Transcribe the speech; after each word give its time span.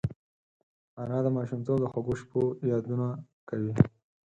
انا 1.01 1.17
د 1.25 1.27
ماشومتوب 1.37 1.77
د 1.81 1.85
خوږو 1.91 2.13
شپو 2.21 2.41
یادونه 2.71 3.07
کوي 3.49 3.73